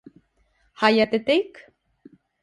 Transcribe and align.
Hayate 0.79 1.19
Take 1.27 1.57